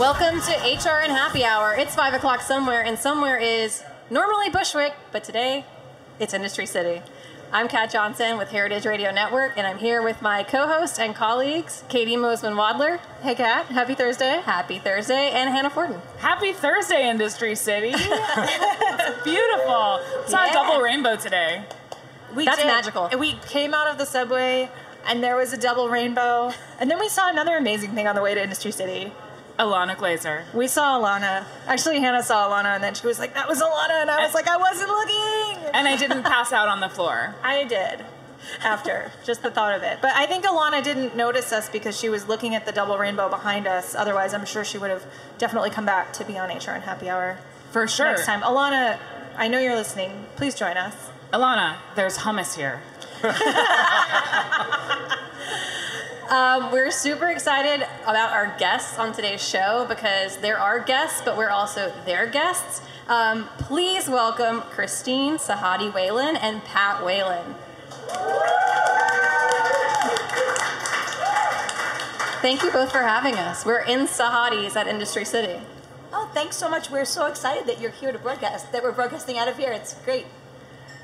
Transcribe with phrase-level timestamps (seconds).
[0.00, 1.74] Welcome to HRN Happy Hour.
[1.74, 5.66] It's 5 o'clock somewhere, and somewhere is normally Bushwick, but today
[6.18, 7.02] it's Industry City.
[7.52, 11.14] I'm Kat Johnson with Heritage Radio Network, and I'm here with my co host and
[11.14, 12.98] colleagues, Katie Mosman Wadler.
[13.20, 13.66] Hey, Kat.
[13.66, 14.40] Happy Thursday.
[14.42, 15.32] Happy Thursday.
[15.32, 16.00] And Hannah Fordin.
[16.18, 17.92] Happy Thursday, Industry City.
[17.94, 20.00] It's beautiful.
[20.26, 20.50] Saw Yeah.
[20.50, 21.64] a double rainbow today.
[22.34, 22.66] We That's did.
[22.68, 23.10] magical.
[23.18, 24.70] We came out of the subway,
[25.06, 26.52] and there was a double rainbow.
[26.78, 29.12] And then we saw another amazing thing on the way to Industry City.
[29.60, 30.44] Alana Glazer.
[30.54, 31.44] We saw Alana.
[31.66, 34.32] Actually, Hannah saw Alana, and then she was like, "That was Alana," and I was
[34.34, 37.34] like, "I wasn't looking." And I didn't pass out on the floor.
[37.44, 38.04] I did.
[38.64, 42.08] After just the thought of it, but I think Alana didn't notice us because she
[42.08, 43.94] was looking at the double rainbow behind us.
[43.94, 45.04] Otherwise, I'm sure she would have
[45.36, 47.38] definitely come back to be on HRN Happy Hour
[47.70, 48.06] For sure.
[48.06, 48.40] next time.
[48.40, 48.98] Alana,
[49.36, 50.24] I know you're listening.
[50.36, 50.94] Please join us.
[51.34, 52.80] Alana, there's hummus here.
[56.30, 61.36] Um, we're super excited about our guests on today's show because they're our guests, but
[61.36, 62.82] we're also their guests.
[63.08, 67.56] Um, please welcome Christine Sahadi Whelan and Pat Whelan.
[72.40, 73.66] Thank you both for having us.
[73.66, 75.60] We're in Sahadi's at Industry City.
[76.12, 76.90] Oh, thanks so much.
[76.90, 79.72] We're so excited that you're here to broadcast, that we're broadcasting out of here.
[79.72, 80.26] It's great.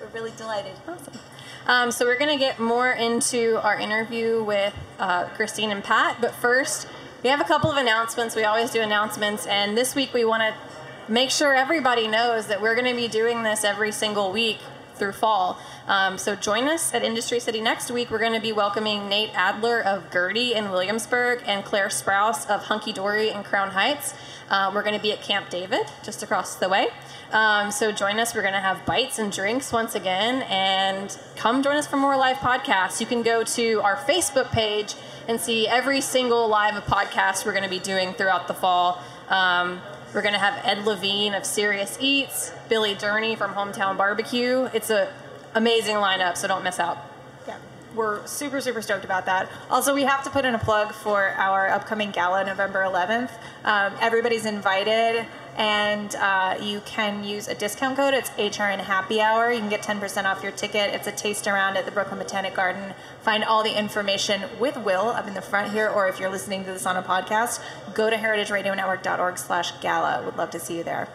[0.01, 0.77] We're really delighted.
[0.87, 1.19] Awesome.
[1.67, 6.19] Um, so we're going to get more into our interview with uh, Christine and Pat,
[6.21, 6.89] but first
[7.23, 8.37] we have a couple of announcements.
[8.37, 12.61] We always do announcements, and this week we want to make sure everybody knows that
[12.61, 14.59] we're going to be doing this every single week
[14.97, 15.59] through fall.
[15.87, 18.11] Um, so join us at Industry City next week.
[18.11, 22.65] We're going to be welcoming Nate Adler of Gertie in Williamsburg and Claire Sprouse of
[22.65, 24.15] Hunky Dory in Crown Heights.
[24.51, 26.89] Um, we're going to be at Camp David, just across the way.
[27.33, 28.35] Um, so join us.
[28.35, 32.17] We're going to have bites and drinks once again, and come join us for more
[32.17, 33.01] live podcasts.
[33.01, 34.95] You can go to our Facebook page
[35.29, 39.03] and see every single live podcast we're going to be doing throughout the fall.
[39.29, 39.81] Um,
[40.15, 44.69] we're going to have Ed Levine of Serious Eats, Billy Durney from Hometown Barbecue.
[44.73, 45.13] It's a
[45.55, 46.99] amazing lineup, so don't miss out.
[47.47, 47.59] Yeah,
[47.95, 49.49] we're super, super stoked about that.
[49.69, 53.31] Also, we have to put in a plug for our upcoming gala November 11th.
[53.65, 58.13] Um, everybody's invited, and uh, you can use a discount code.
[58.13, 59.51] It's HRN Happy Hour.
[59.51, 60.95] You can get 10% off your ticket.
[60.95, 62.95] It's a taste around at the Brooklyn Botanic Garden.
[63.23, 66.65] Find all the information with Will up in the front here, or if you're listening
[66.65, 67.63] to this on a podcast,
[67.95, 70.23] go to heritageradionetwork.org slash gala.
[70.25, 71.09] Would love to see you there.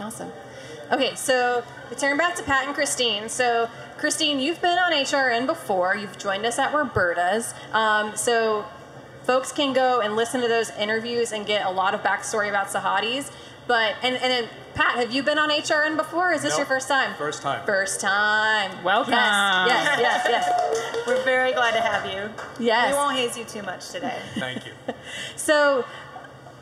[0.00, 0.32] Awesome.
[0.90, 3.28] Okay, so we turn back to Pat and Christine.
[3.28, 3.68] So,
[3.98, 5.96] Christine, you've been on HRN before.
[5.96, 7.54] You've joined us at Roberta's.
[7.72, 8.66] Um, so,
[9.24, 12.68] folks can go and listen to those interviews and get a lot of backstory about
[12.68, 13.30] Sahadi's.
[13.66, 16.32] But and and then Pat, have you been on HRN before?
[16.32, 17.14] Is this No, your first time?
[17.14, 17.64] first time.
[17.64, 18.82] First time.
[18.82, 19.12] Welcome.
[19.12, 21.04] Yes, yes, yes, yes.
[21.06, 22.28] We're very glad to have you.
[22.64, 22.92] Yes.
[22.92, 24.18] We won't haze you too much today.
[24.34, 24.72] Thank you.
[25.36, 25.84] So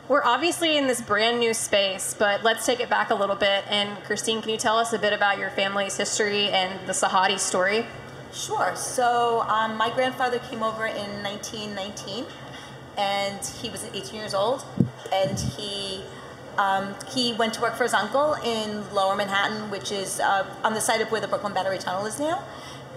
[0.09, 3.65] we're obviously in this brand new space, but let's take it back a little bit.
[3.71, 7.39] And Christine, can you tell us a bit about your family's history and the Sahadi
[7.39, 7.87] story?
[8.33, 8.75] Sure.
[8.77, 12.27] So, um, my grandfather came over in 1919,
[12.99, 14.65] and he was 18 years old,
[15.13, 16.03] and he
[16.59, 20.75] um, he went to work for his uncle in Lower Manhattan, which is uh, on
[20.75, 22.45] the site of where the Brooklyn Battery Tunnel is now.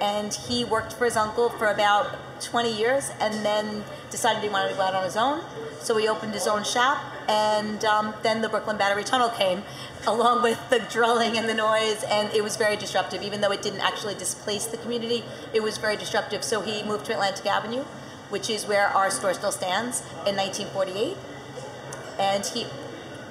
[0.01, 4.69] And he worked for his uncle for about 20 years, and then decided he wanted
[4.71, 5.41] to go out on his own.
[5.79, 9.63] So he opened his own shop, and um, then the Brooklyn Battery Tunnel came,
[10.07, 13.23] along with the drilling and the noise, and it was very disruptive.
[13.23, 15.23] Even though it didn't actually displace the community,
[15.53, 16.43] it was very disruptive.
[16.43, 17.83] So he moved to Atlantic Avenue,
[18.29, 21.15] which is where our store still stands in 1948.
[22.19, 22.65] And he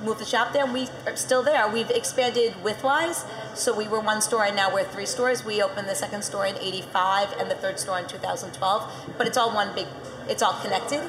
[0.04, 1.68] moved the shop there, and we are still there.
[1.68, 5.44] We've expanded widthwise, so we were one store, and now we're three stores.
[5.44, 9.14] We opened the second store in '85 and the third store in 2012.
[9.16, 9.86] But it's all one big,
[10.28, 11.02] it's all connected.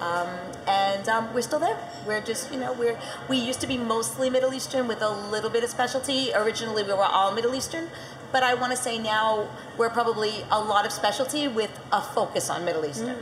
[0.00, 0.28] Um,
[0.66, 1.78] and um, we're still there.
[2.06, 2.98] We're just, you know, we're
[3.28, 6.32] we used to be mostly Middle Eastern with a little bit of specialty.
[6.34, 7.88] Originally, we were all Middle Eastern,
[8.32, 12.50] but I want to say now we're probably a lot of specialty with a focus
[12.50, 13.16] on Middle Eastern.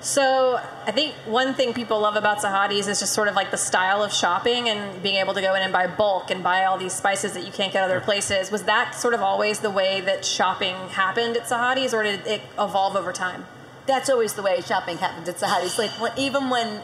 [0.00, 3.56] So I think one thing people love about Sahadi's is just sort of like the
[3.56, 6.78] style of shopping and being able to go in and buy bulk and buy all
[6.78, 8.50] these spices that you can't get other places.
[8.50, 12.42] Was that sort of always the way that shopping happened at Sahadi's, or did it
[12.58, 13.46] evolve over time?
[13.86, 15.78] that's always the way shopping happens at Sahadi's.
[15.78, 16.82] Like even when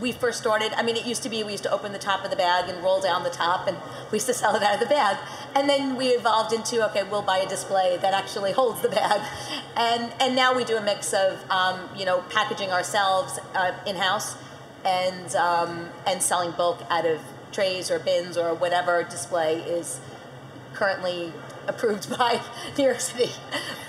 [0.00, 2.24] we first started, I mean, it used to be we used to open the top
[2.24, 3.76] of the bag and roll down the top, and
[4.10, 5.18] we used to sell it out of the bag.
[5.54, 9.20] And then we evolved into okay, we'll buy a display that actually holds the bag,
[9.76, 13.96] and and now we do a mix of um, you know packaging ourselves uh, in
[13.96, 14.36] house,
[14.84, 17.20] and um, and selling bulk out of
[17.52, 20.00] trays or bins or whatever display is
[20.72, 21.32] currently
[21.68, 22.40] approved by
[22.78, 23.30] New York City.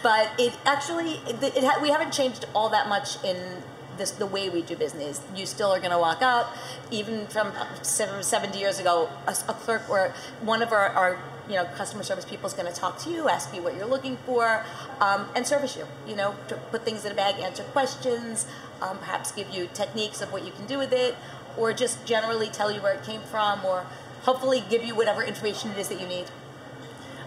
[0.01, 3.63] But it actually, it, it ha- we haven't changed all that much in
[3.97, 5.21] this the way we do business.
[5.35, 6.55] You still are going to walk up,
[6.91, 7.51] even from
[7.81, 12.25] 70 years ago, a, a clerk or one of our, our you know customer service
[12.25, 14.65] people is going to talk to you, ask you what you're looking for,
[14.99, 15.85] um, and service you.
[16.07, 16.35] You know,
[16.71, 18.47] put things in a bag, answer questions,
[18.81, 21.15] um, perhaps give you techniques of what you can do with it,
[21.57, 23.85] or just generally tell you where it came from, or
[24.23, 26.25] hopefully give you whatever information it is that you need.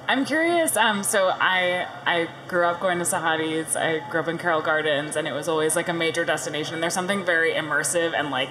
[0.09, 0.77] I'm curious.
[0.77, 3.75] Um, so I I grew up going to Sahadi's.
[3.75, 6.75] I grew up in Carroll Gardens, and it was always like a major destination.
[6.75, 8.51] And there's something very immersive and like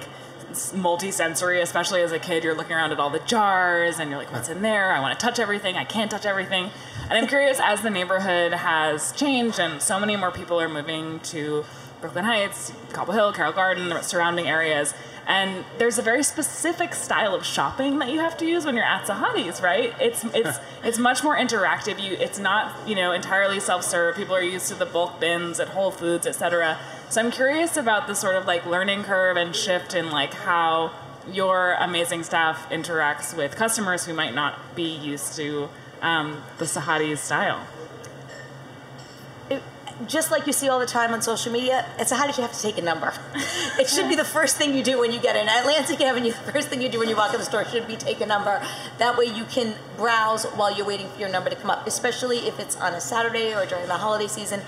[0.74, 2.44] multi-sensory, especially as a kid.
[2.44, 4.92] You're looking around at all the jars, and you're like, "What's in there?
[4.92, 5.76] I want to touch everything.
[5.76, 6.70] I can't touch everything."
[7.08, 11.20] And I'm curious as the neighborhood has changed, and so many more people are moving
[11.20, 11.64] to
[12.02, 14.92] Brooklyn Heights, Cobble Hill, Carroll Garden, the surrounding areas.
[15.26, 18.84] And there's a very specific style of shopping that you have to use when you're
[18.84, 19.92] at Sahadi's, right?
[20.00, 22.00] It's it's it's much more interactive.
[22.00, 24.16] You it's not you know entirely self-serve.
[24.16, 26.78] People are used to the bulk bins at Whole Foods, etc.
[27.08, 30.92] So I'm curious about the sort of like learning curve and shift in like how
[31.30, 35.68] your amazing staff interacts with customers who might not be used to
[36.02, 37.66] um, the Sahadi's style.
[40.06, 42.42] Just like you see all the time on social media, it's a how did you
[42.42, 43.14] have to take a number?
[43.78, 46.32] it should be the first thing you do when you get in Atlantic Avenue.
[46.46, 48.26] The first thing you do when you walk in the store should be take a
[48.26, 48.62] number.
[48.98, 52.38] That way you can browse while you're waiting for your number to come up, especially
[52.38, 54.60] if it's on a Saturday or during the holiday season.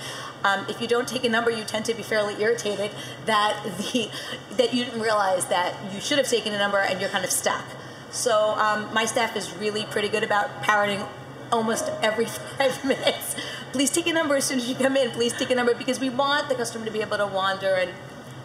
[0.44, 2.90] Um, if you don't take a number, you tend to be fairly irritated
[3.26, 4.10] that the
[4.56, 7.30] that you didn't realize that you should have taken a number and you're kind of
[7.30, 7.64] stuck.
[8.10, 11.04] So um, my staff is really pretty good about parroting
[11.52, 12.24] almost every
[12.58, 13.36] five minutes.
[13.72, 15.10] Please take a number as soon as you come in.
[15.10, 17.92] Please take a number because we want the customer to be able to wander and,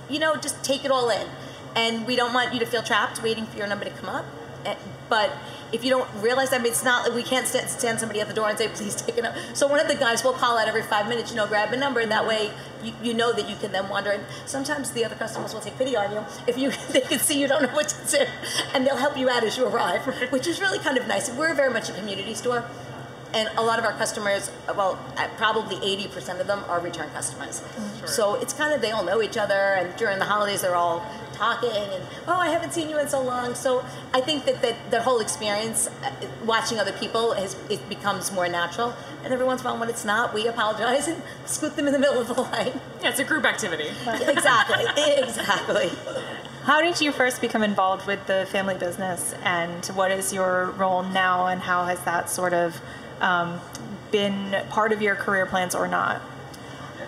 [0.09, 1.27] you know, just take it all in.
[1.75, 4.25] And we don't want you to feel trapped waiting for your number to come up.
[4.65, 4.75] Eh,
[5.09, 5.31] But
[5.71, 8.21] if you don't realize that, I mean, it's not like we can't stand, stand somebody
[8.21, 9.39] at the door and say, please take a number.
[9.53, 11.77] So one of the guys will call out every five minutes, you know, grab a
[11.77, 12.51] number, and that way
[12.83, 14.11] you, you know that you can then wander.
[14.11, 17.39] And sometimes the other customers will take pity on you if you they can see
[17.39, 18.25] you don't know what to do,
[18.73, 21.29] and they'll help you out as you arrive, which is really kind of nice.
[21.31, 22.63] We're very much a community store
[23.33, 27.61] and a lot of our customers, well, uh, probably 80% of them are return customers.
[28.05, 31.05] So it's kind of, they all know each other, and during the holidays, they're all
[31.33, 33.55] talking, and oh, I haven't seen you in so long.
[33.55, 36.11] So I think that that, that whole experience, uh,
[36.45, 38.93] watching other people, is, it becomes more natural.
[39.23, 41.93] And every once in a while, when it's not, we apologize and scoot them in
[41.93, 42.79] the middle of the line.
[43.01, 43.89] Yeah, it's a group activity.
[44.07, 44.85] exactly,
[45.17, 45.89] exactly.
[46.63, 51.03] How did you first become involved with the family business, and what is your role
[51.03, 52.79] now, and how has that sort of
[53.19, 53.59] um,
[54.11, 56.21] been part of your career plans or not?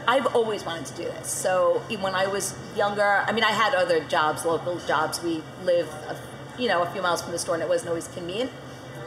[0.10, 1.32] I've always wanted to do this.
[1.32, 5.24] So when I was younger, I mean, I had other jobs, local jobs.
[5.24, 6.18] We live, a,
[6.60, 8.52] you know, a few miles from the store, and it wasn't always convenient.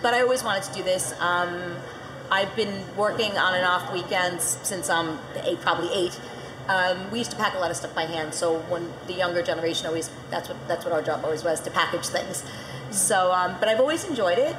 [0.01, 1.13] But I always wanted to do this.
[1.21, 1.77] Um,
[2.31, 6.19] I've been working on and off weekends since I'm eight, probably eight.
[6.69, 8.35] Um, we used to pack a lot of stuff by hand.
[8.35, 11.71] So when the younger generation always, that's what that's what our job always was to
[11.71, 12.45] package things.
[12.91, 14.55] So, um, but I've always enjoyed it.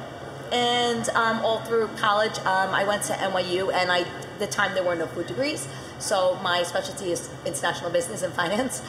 [0.52, 4.04] And um, all through college, um, I went to NYU, and I
[4.40, 8.82] the time there were no food degrees, so my specialty is international business and finance,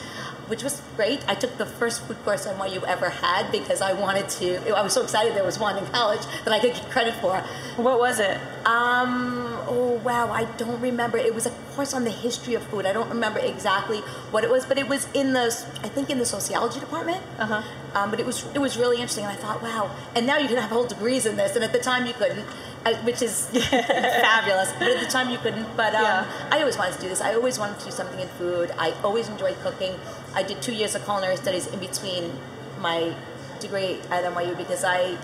[0.52, 1.24] which was great.
[1.30, 4.76] I took the first food course NYU ever had because I wanted to.
[4.76, 7.38] I was so excited there was one in college that I could get credit for.
[7.78, 8.36] What was it?
[8.66, 11.18] Um, oh wow, I don't remember.
[11.18, 12.86] It was a course on the history of food.
[12.86, 14.00] I don't remember exactly
[14.34, 15.46] what it was, but it was in the,
[15.84, 17.22] I think in the sociology department.
[17.40, 17.62] Uh huh.
[17.98, 19.96] Um, but it was it was really interesting, and I thought, wow.
[20.16, 22.46] And now you can have whole degrees in this, and at the time you couldn't.
[22.84, 24.74] I, which is fabulous.
[24.74, 25.68] But at the time, you couldn't.
[25.78, 26.50] But um, Yeah.
[26.52, 27.22] I always wanted to do this.
[27.22, 28.72] I always wanted to do something in food.
[28.78, 29.94] I always enjoyed cooking.
[30.34, 32.32] I did two years of culinary studies in between
[32.80, 33.14] my
[33.60, 35.18] degree at NYU because I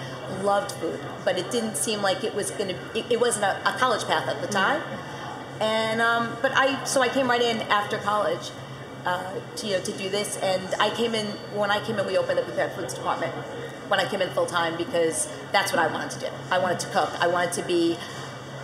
[0.43, 2.97] loved food, but it didn't seem like it was going to.
[2.97, 4.81] It, it wasn't a, a college path at the time.
[5.59, 8.51] And um, but I so I came right in after college
[9.05, 12.05] uh, to you know to do this, and I came in when I came in.
[12.05, 13.33] We opened up the prepared foods department
[13.87, 16.27] when I came in full time because that's what I wanted to do.
[16.51, 17.09] I wanted to cook.
[17.19, 17.97] I wanted to be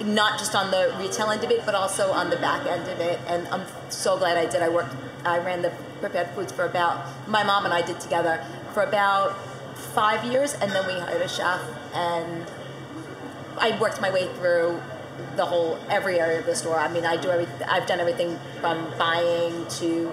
[0.03, 2.99] not just on the retail end of it, but also on the back end of
[2.99, 3.19] it.
[3.27, 4.61] And I'm so glad I did.
[4.61, 4.95] I worked.
[5.25, 5.73] I ran the
[6.03, 6.95] prepared foods for about
[7.29, 9.37] my mom and I did together for about
[9.95, 11.61] five years, and then we hired a chef
[11.93, 12.45] and
[13.57, 14.81] I worked my way through
[15.37, 16.77] the whole every area of the store.
[16.77, 17.47] I mean, I do every.
[17.65, 20.11] I've done everything from buying to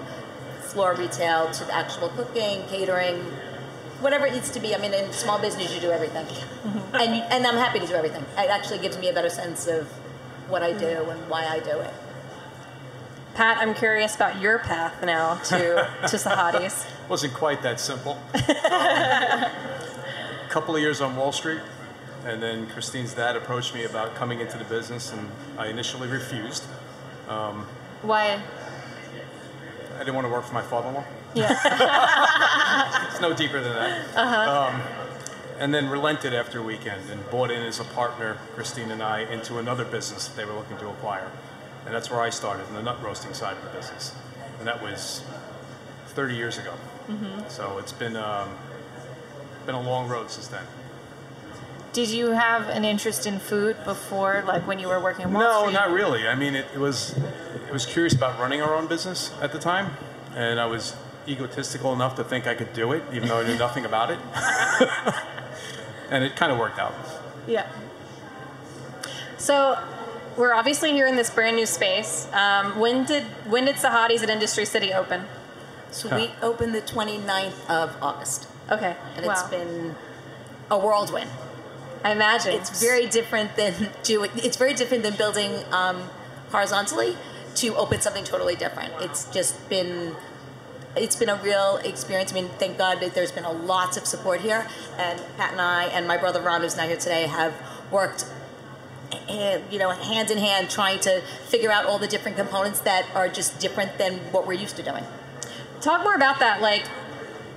[0.61, 3.17] floor retail to the actual cooking, catering,
[3.99, 4.73] whatever it needs to be.
[4.73, 6.95] I mean, in small business, you do everything, mm-hmm.
[6.95, 8.23] and you, and I'm happy to do everything.
[8.37, 9.87] It actually gives me a better sense of
[10.47, 11.93] what I do and why I do it.
[13.33, 16.85] Pat, I'm curious about your path now to to Sahadi's.
[17.09, 18.17] Wasn't quite that simple.
[18.33, 19.51] A
[20.49, 21.61] couple of years on Wall Street,
[22.25, 26.63] and then Christine's dad approached me about coming into the business, and I initially refused.
[28.01, 28.41] Why?
[29.95, 31.03] I didn't want to work for my father-in-law.
[31.35, 33.07] Yeah.
[33.11, 34.17] It's no deeper than that.
[34.17, 34.81] Um,
[35.59, 39.19] and then relented after a weekend and bought in as a partner, Christine and I,
[39.21, 41.29] into another business that they were looking to acquire.
[41.85, 44.13] And that's where I started, in the nut roasting side of the business.
[44.59, 45.23] And that was
[46.07, 46.73] 30 years ago.
[47.49, 48.49] So it's been, um,
[49.65, 50.63] been a long road since then.
[51.91, 55.61] Did you have an interest in food before, like when you were working Wall No,
[55.63, 55.73] Street?
[55.73, 56.25] not really.
[56.25, 57.17] I mean, it, it was
[57.67, 59.91] it was curious about running our own business at the time,
[60.33, 60.95] and I was
[61.27, 64.19] egotistical enough to think I could do it, even though I knew nothing about it.
[66.09, 66.93] and it kind of worked out.
[67.45, 67.67] Yeah.
[69.37, 69.77] So
[70.37, 72.27] we're obviously here in this brand new space.
[72.33, 75.25] Um, when did when did Sahadi's at Industry City open?
[75.91, 78.95] So we opened the 29th of August, Okay.
[79.17, 79.33] and Wow.
[79.33, 79.95] it's been
[80.69, 81.29] a whirlwind.
[82.03, 84.31] I imagine it's very different than doing.
[84.37, 86.09] It's very different than building um,
[86.51, 87.17] horizontally
[87.55, 88.93] to open something totally different.
[89.01, 90.15] It's just been.
[90.95, 92.31] It's been a real experience.
[92.31, 95.61] I mean, thank God that there's been a lots of support here, and Pat and
[95.61, 97.53] I and my brother Ron, who's not here today, have
[97.91, 98.25] worked,
[99.71, 103.27] you know, hand in hand, trying to figure out all the different components that are
[103.27, 105.03] just different than what we're used to doing.
[105.81, 106.61] Talk more about that.
[106.61, 106.83] Like,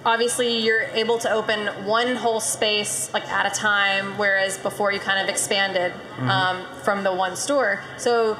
[0.05, 5.01] obviously, you're able to open one whole space like at a time, whereas before you
[5.01, 7.81] kind of expanded um, from the one store.
[7.99, 8.39] So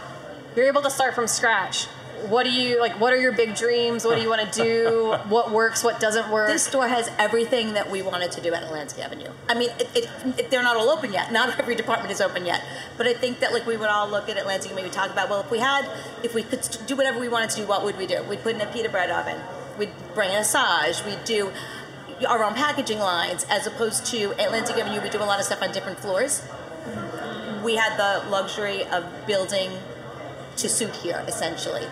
[0.57, 1.87] you're able to start from scratch.
[2.29, 2.99] What do you like?
[3.01, 4.05] What are your big dreams?
[4.05, 5.17] What do you want to do?
[5.29, 5.85] what works?
[5.85, 6.49] What doesn't work?
[6.49, 9.31] This store has everything that we wanted to do at Atlantic Avenue.
[9.49, 11.33] I mean, it, it, it, they're not all open yet.
[11.33, 12.63] Not every department is open yet.
[12.97, 15.29] But I think that like we would all look at Atlantic and maybe talk about,
[15.29, 15.89] well, if we had,
[16.23, 18.23] if we could do whatever we wanted to do, what would we do?
[18.25, 19.41] We'd put in a pita bread oven.
[19.79, 21.05] We'd bring a Saj.
[21.05, 21.53] We'd do
[22.29, 25.03] our own packaging lines, as opposed to Atlantic Avenue.
[25.03, 26.47] We do a lot of stuff on different floors.
[27.65, 29.71] We had the luxury of building
[30.57, 31.87] to suit here, essentially.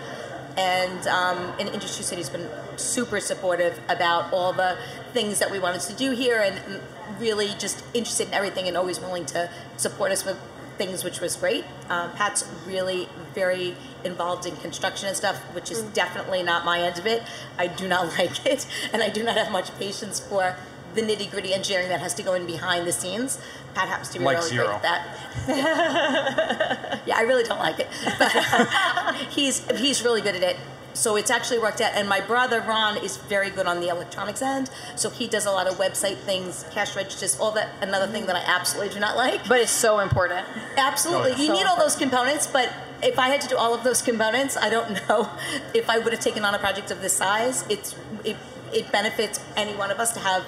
[0.55, 4.77] And um, and Industry City's been super supportive about all the
[5.11, 6.81] things that we wanted to do here, and
[7.19, 10.37] really just interested in everything, and always willing to support us with
[10.77, 11.65] things, which was great.
[11.89, 16.99] Um, Pat's really very involved in construction and stuff, which is definitely not my end
[16.99, 17.23] of it.
[17.57, 20.55] I do not like it, and I do not have much patience for
[20.95, 23.39] the nitty gritty engineering that has to go in behind the scenes.
[23.73, 24.65] Pat happens to be Like really zero.
[24.67, 25.03] great at that.
[27.05, 28.31] Yeah, I really don't like it, but
[29.31, 30.57] he's he's really good at it.
[30.93, 31.91] So it's actually worked out.
[31.95, 35.51] And my brother Ron is very good on the electronics end, so he does a
[35.51, 37.69] lot of website things, cash registers, all that.
[37.81, 39.47] Another thing that I absolutely do not like.
[39.49, 40.45] but it's so important.
[40.77, 41.43] Absolutely, Oh, yeah.
[41.43, 42.71] you need all those components, but
[43.01, 45.29] if I had to do all of those components, I don't know
[45.73, 47.65] if I would have taken on a project of this size.
[47.69, 48.37] It's it,
[48.71, 50.43] it benefits any one of us to have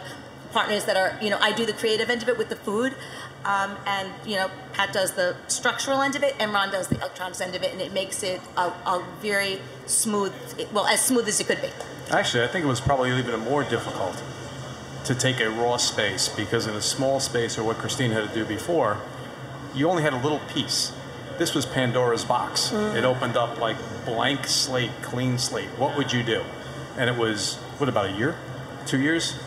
[0.56, 2.96] partners that are you know I do the creative end of it with the food,
[3.44, 6.96] um, and you know Pat does the structural end of it, and Ron does the
[6.96, 10.34] electronics end of it, and it makes it a, a very smooth,
[10.72, 11.70] well as smooth as it could be.
[12.10, 14.24] Actually, I think it was probably even more difficult
[15.04, 18.34] to take a raw space because in a small space, or what Christine had to
[18.34, 19.02] do before,
[19.76, 20.94] you only had a little piece.
[21.38, 22.72] This was Pandora's box.
[22.72, 25.68] It opened up like blank slate, clean slate.
[25.78, 26.44] What would you do?
[26.98, 28.38] And it was what about a year,
[28.86, 29.38] two years,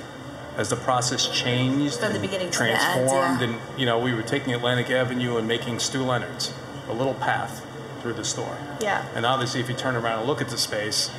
[0.58, 3.46] as the process changed, From the and beginning to the end, transformed, yeah.
[3.46, 6.52] and you know we were taking Atlantic Avenue and making Stu Leonard's
[6.88, 7.64] a little path
[8.02, 8.58] through the store.
[8.80, 9.06] Yeah.
[9.14, 11.10] And obviously, if you turn around and look at the space,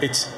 [0.00, 0.34] it's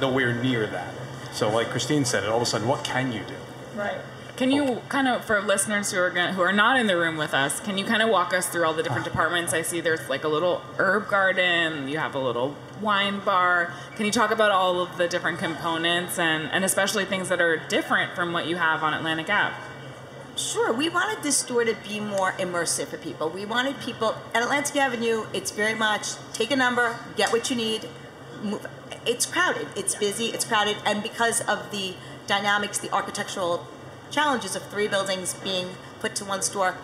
[0.00, 0.92] nowhere near that.
[1.32, 3.34] So, like Christine said, all of a sudden, what can you do?
[3.78, 4.00] Right.
[4.36, 7.16] Can you kind of, for listeners who are gonna, who are not in the room
[7.16, 9.10] with us, can you kind of walk us through all the different ah.
[9.10, 9.54] departments?
[9.54, 13.72] I see there's like a little herb garden, you have a little wine bar.
[13.96, 17.56] Can you talk about all of the different components and, and especially things that are
[17.68, 19.54] different from what you have on Atlantic Ave?
[20.36, 23.30] Sure, we wanted this store to be more immersive for people.
[23.30, 25.26] We wanted people at Atlantic Avenue.
[25.32, 27.88] It's very much take a number, get what you need.
[28.42, 28.66] Move.
[29.06, 29.68] It's crowded.
[29.74, 30.26] It's busy.
[30.26, 31.94] It's crowded, and because of the
[32.26, 33.66] dynamics, the architectural
[34.10, 35.68] challenges of three buildings being
[36.00, 36.76] put to one store,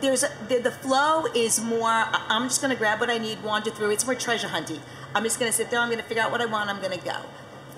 [0.00, 2.06] there's a, the, the flow is more.
[2.12, 3.90] I'm just going to grab what I need, wander through.
[3.90, 4.80] It's more treasure hunty.
[5.14, 5.80] I'm just going to sit there.
[5.80, 6.70] I'm going to figure out what I want.
[6.70, 7.16] I'm going to go.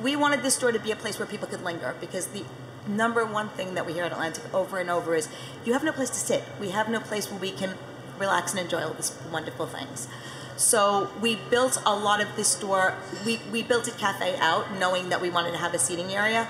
[0.03, 2.45] We wanted this store to be a place where people could linger because the
[2.87, 5.29] number one thing that we hear at Atlantic over and over is
[5.65, 6.45] you have no place to sit.
[6.61, 7.75] We have no place where we can
[8.19, 10.09] relax and enjoy all these wonderful things.
[10.57, 12.95] So we built a lot of this store.
[13.25, 16.49] We, we built a cafe out knowing that we wanted to have a seating area,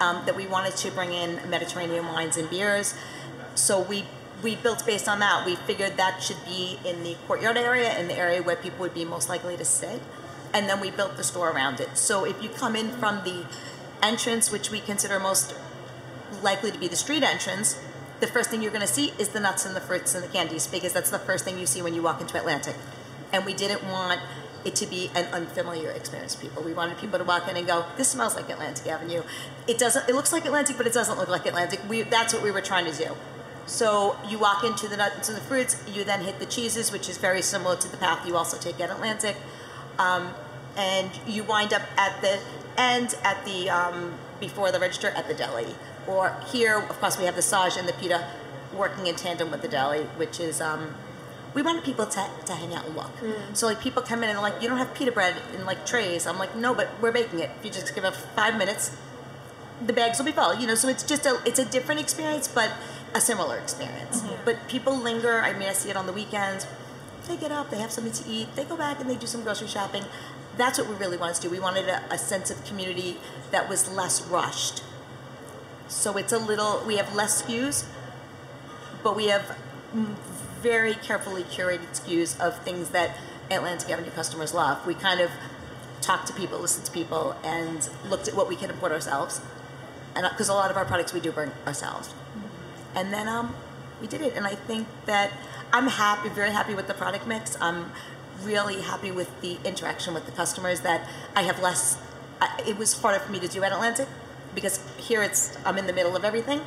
[0.00, 2.94] um, that we wanted to bring in Mediterranean wines and beers.
[3.54, 4.04] So we
[4.42, 5.46] we built based on that.
[5.46, 8.92] We figured that should be in the courtyard area, in the area where people would
[8.92, 10.02] be most likely to sit,
[10.54, 11.98] and then we built the store around it.
[11.98, 13.44] So if you come in from the
[14.00, 15.54] entrance, which we consider most
[16.42, 17.78] likely to be the street entrance,
[18.20, 20.28] the first thing you're going to see is the nuts and the fruits and the
[20.28, 22.76] candies because that's the first thing you see when you walk into Atlantic.
[23.32, 24.20] And we didn't want
[24.64, 26.62] it to be an unfamiliar experience people.
[26.62, 29.22] We wanted people to walk in and go, "This smells like Atlantic Avenue."
[29.66, 30.08] It doesn't.
[30.08, 31.80] It looks like Atlantic, but it doesn't look like Atlantic.
[31.88, 33.16] We that's what we were trying to do.
[33.66, 35.76] So you walk into the nuts and the fruits.
[35.86, 38.80] You then hit the cheeses, which is very similar to the path you also take
[38.80, 39.36] at Atlantic
[39.98, 40.34] Um,
[40.76, 42.40] and you wind up at the
[42.76, 45.74] end at the um, before the register at the deli.
[46.06, 48.28] Or here, of course, we have the Saj and the pita
[48.76, 50.94] working in tandem with the deli, which is um,
[51.54, 53.10] we wanted people to, to hang out and look.
[53.54, 56.26] So like people come in and like you don't have pita bread in like trays.
[56.26, 57.50] I'm like no, but we're baking it.
[57.58, 58.96] If you just give it five minutes,
[59.84, 60.54] the bags will be full.
[60.54, 62.72] You know, so it's just a it's a different experience, but
[63.14, 64.22] a similar experience.
[64.44, 65.40] But people linger.
[65.40, 66.66] I mean, I see it on the weekends.
[67.28, 69.42] They get up, they have something to eat, they go back and they do some
[69.44, 70.04] grocery shopping.
[70.56, 71.50] That's what we really wanted to do.
[71.50, 73.18] We wanted a, a sense of community
[73.50, 74.82] that was less rushed.
[75.88, 76.82] So it's a little.
[76.86, 77.84] We have less SKUs,
[79.02, 79.56] but we have
[80.60, 83.16] very carefully curated SKUs of things that
[83.50, 84.86] Atlantic Avenue customers love.
[84.86, 85.30] We kind of
[86.00, 89.40] talked to people, listened to people, and looked at what we can import ourselves.
[90.14, 92.14] And because a lot of our products we do bring ourselves,
[92.94, 93.54] and then um,
[94.00, 94.34] we did it.
[94.36, 95.32] And I think that
[95.72, 97.56] I'm happy, very happy with the product mix.
[97.60, 97.90] I'm
[98.44, 100.80] really happy with the interaction with the customers.
[100.80, 101.98] That I have less.
[102.40, 104.08] I, it was harder for me to do at Atlantic
[104.54, 106.60] because here it's I'm in the middle of everything,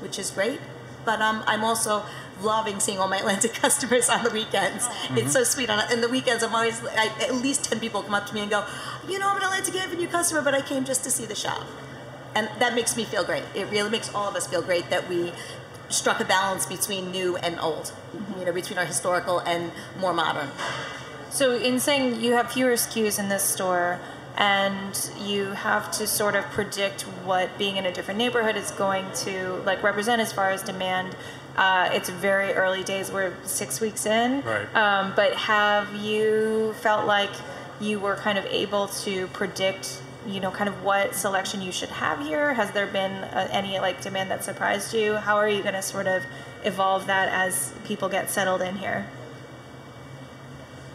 [0.00, 0.60] which is great.
[1.04, 2.04] But um, I'm also
[2.40, 4.88] loving seeing all my Atlantic customers on the weekends.
[5.10, 5.70] It's so sweet.
[5.70, 8.40] On in the weekends, I'm always I, at least ten people come up to me
[8.40, 8.64] and go,
[9.08, 11.66] "You know, I'm an Atlantic Avenue customer, but I came just to see the shop,"
[12.34, 13.44] and that makes me feel great.
[13.54, 15.32] It really makes all of us feel great that we
[15.88, 17.92] struck a balance between new and old.
[18.38, 20.50] You know, between our historical and more modern.
[21.32, 23.98] So, in saying you have fewer SKUs in this store,
[24.36, 29.06] and you have to sort of predict what being in a different neighborhood is going
[29.12, 31.16] to like represent as far as demand.
[31.56, 33.10] Uh, it's very early days.
[33.10, 34.74] We're six weeks in, Right.
[34.74, 37.30] Um, but have you felt like
[37.80, 41.90] you were kind of able to predict, you know, kind of what selection you should
[41.90, 42.54] have here?
[42.54, 45.16] Has there been uh, any like demand that surprised you?
[45.16, 46.24] How are you going to sort of
[46.62, 49.06] evolve that as people get settled in here?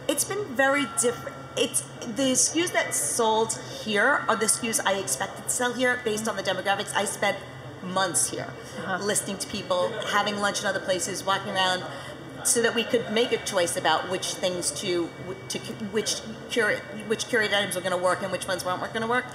[0.08, 1.36] It's been very different.
[1.56, 6.26] It's the SKUs that sold here are the SKUs I expected to sell here based
[6.28, 6.94] on the demographics.
[6.94, 7.36] I spent
[7.82, 9.04] months here uh-huh.
[9.04, 11.84] listening to people, having lunch in other places, walking around,
[12.44, 15.08] so that we could make a choice about which things to
[15.48, 15.58] to
[15.92, 19.08] which curate which curated items were going to work and which ones weren't going to
[19.08, 19.26] work.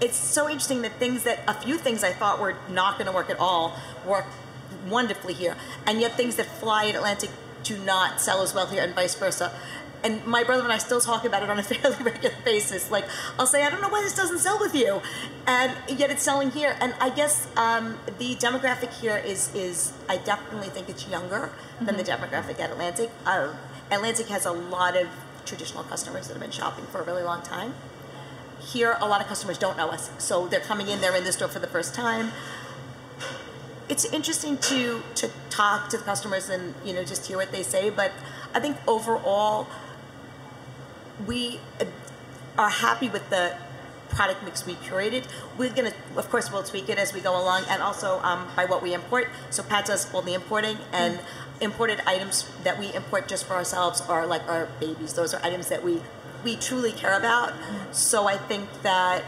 [0.00, 3.12] It's so interesting that things that a few things I thought were not going to
[3.12, 4.26] work at all work
[4.86, 7.30] wonderfully here, and yet things that fly at Atlantic
[7.62, 9.52] do not sell as well here, and vice versa.
[10.04, 12.90] And my brother and I still talk about it on a fairly regular basis.
[12.90, 13.04] Like
[13.38, 15.02] I'll say, I don't know why this doesn't sell with you,
[15.46, 16.76] and yet it's selling here.
[16.80, 21.96] And I guess um, the demographic here is is I definitely think it's younger than
[21.96, 23.10] the demographic at Atlantic.
[23.26, 23.54] Uh,
[23.90, 25.08] Atlantic has a lot of
[25.46, 27.74] traditional customers that have been shopping for a really long time.
[28.60, 31.00] Here, a lot of customers don't know us, so they're coming in.
[31.00, 32.32] They're in the store for the first time
[33.88, 37.62] it's interesting to to talk to the customers and you know just hear what they
[37.62, 38.12] say but
[38.54, 39.66] i think overall
[41.26, 41.84] we uh,
[42.56, 43.56] are happy with the
[44.08, 45.26] product mix we curated.
[45.56, 48.64] We're gonna of course we'll tweak it as we go along and also um, by
[48.64, 49.28] what we import.
[49.50, 51.20] So pat does all the importing and
[51.60, 55.14] imported items that we import just for ourselves are like our babies.
[55.14, 56.00] Those are items that we
[56.44, 57.52] we truly care about.
[57.90, 59.24] So i think that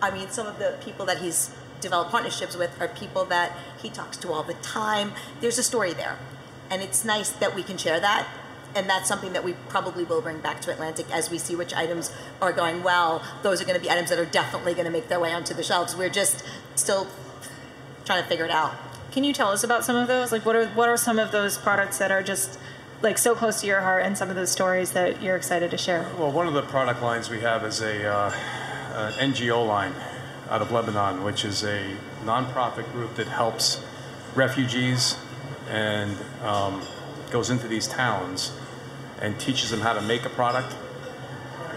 [0.00, 3.88] I mean, some of the people that he's develop partnerships with are people that he
[3.88, 5.12] talks to all the time.
[5.40, 6.18] There's a story there,
[6.70, 8.26] and it's nice that we can share that.
[8.76, 11.72] And that's something that we probably will bring back to Atlantic as we see which
[11.74, 12.12] items
[12.42, 13.22] are going well.
[13.42, 15.54] Those are going to be items that are definitely going to make their way onto
[15.54, 15.96] the shelves.
[15.96, 17.08] We're just still
[18.04, 18.74] trying to figure it out.
[19.10, 20.30] Can you tell us about some of those?
[20.30, 22.58] Like, what are what are some of those products that are just
[23.00, 25.78] like so close to your heart, and some of those stories that you're excited to
[25.78, 26.10] share?
[26.18, 28.30] Well, one of the product lines we have is a uh,
[28.94, 29.94] an NGO line
[30.50, 33.82] out of Lebanon, which is a nonprofit group that helps
[34.34, 35.16] refugees
[35.68, 36.82] and um,
[37.30, 38.52] goes into these towns
[39.20, 40.74] and teaches them how to make a product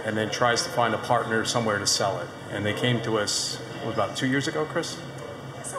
[0.06, 2.28] and then tries to find a partner somewhere to sell it.
[2.52, 5.00] And they came to us, what was about two years ago, Chris?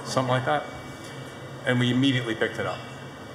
[0.05, 0.65] Something like that.
[1.67, 2.79] And we immediately picked it up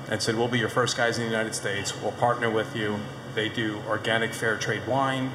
[0.09, 1.99] and said, We'll be your first guys in the United States.
[2.01, 2.99] We'll partner with you.
[3.33, 5.31] They do organic fair trade wine.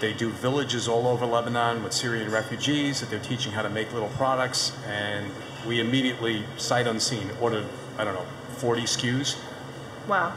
[0.00, 3.92] They do villages all over Lebanon with Syrian refugees that they're teaching how to make
[3.92, 4.76] little products.
[4.86, 5.30] And
[5.66, 7.64] we immediately, sight unseen, ordered,
[7.96, 8.26] I don't know,
[8.58, 9.38] 40 SKUs.
[10.08, 10.36] Wow.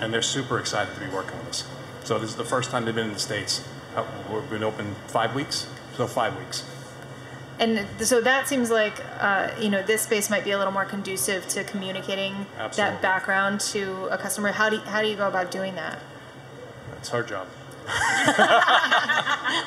[0.00, 1.68] And they're super excited to be working with us.
[2.04, 3.66] So this is the first time they've been in the States.
[3.94, 5.66] Uh, We've been open five weeks,
[5.96, 6.64] so five weeks.
[7.58, 10.84] And so that seems like uh, you know this space might be a little more
[10.84, 12.92] conducive to communicating Absolutely.
[12.94, 14.52] that background to a customer.
[14.52, 15.98] How do you, how do you go about doing that?
[16.90, 17.48] That's our job.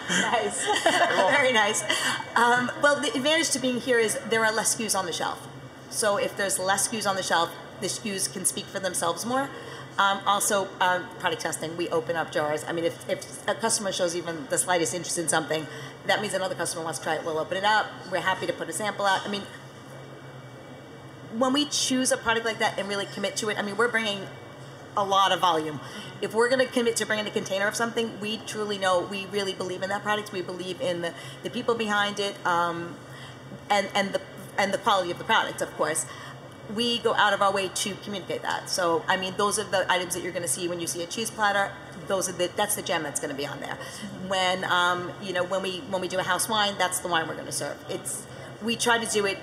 [0.09, 0.65] nice.
[0.83, 1.83] Very nice.
[2.35, 5.47] Um, well, the advantage to being here is there are less SKUs on the shelf.
[5.89, 7.49] So if there's less SKUs on the shelf,
[7.81, 9.49] the SKUs can speak for themselves more.
[9.97, 12.63] Um, also, um, product testing, we open up jars.
[12.65, 15.67] I mean, if, if a customer shows even the slightest interest in something,
[16.07, 17.25] that means another customer wants to try it.
[17.25, 17.87] We'll open it up.
[18.09, 19.27] We're happy to put a sample out.
[19.27, 19.43] I mean,
[21.37, 23.89] when we choose a product like that and really commit to it, I mean, we're
[23.89, 24.21] bringing
[24.95, 25.79] a lot of volume.
[26.21, 29.25] If we're going to commit to bringing a container of something, we truly know we
[29.27, 30.31] really believe in that product.
[30.31, 31.13] We believe in the,
[31.43, 32.95] the people behind it, um,
[33.69, 34.21] and and the
[34.57, 36.05] and the quality of the product, of course.
[36.75, 38.69] We go out of our way to communicate that.
[38.69, 41.01] So, I mean, those are the items that you're going to see when you see
[41.01, 41.71] a cheese platter.
[42.07, 43.77] Those are the that's the gem that's going to be on there.
[44.27, 47.27] When um, you know when we when we do a house wine, that's the wine
[47.27, 47.77] we're going to serve.
[47.89, 48.25] It's
[48.61, 49.37] we try to do it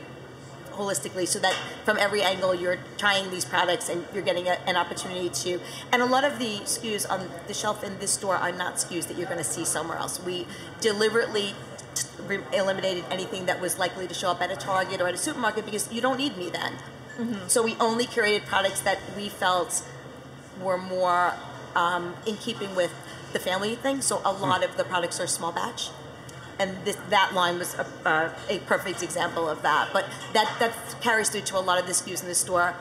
[0.76, 4.76] holistically so that from every angle you're trying these products and you're getting a, an
[4.76, 5.60] opportunity to
[5.90, 9.08] and a lot of the SKUs on the shelf in this store are not SKUs
[9.08, 10.46] that you're going to see somewhere else we
[10.80, 11.54] deliberately
[12.52, 15.64] eliminated anything that was likely to show up at a Target or at a supermarket
[15.64, 16.74] because you don't need me then
[17.48, 19.82] so we only curated products that we felt
[20.60, 21.34] were more
[21.74, 22.94] um, in keeping with
[23.32, 25.90] the family thing so a lot of the products are small batch
[26.58, 29.90] and this, that line was a, uh, a perfect example of that.
[29.92, 32.74] But that that carries through to a lot of the SKUs in the store.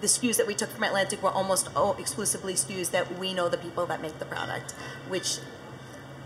[0.00, 3.58] The SKUs that we took from Atlantic were almost exclusively SKUs that we know the
[3.58, 4.72] people that make the product,
[5.08, 5.38] which